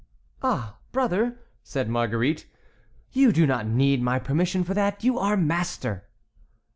[0.41, 2.47] "Ah, brother," said Marguerite,
[3.11, 6.07] "you do not need my permission for that; you are master."